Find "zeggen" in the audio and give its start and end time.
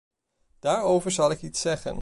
1.61-1.89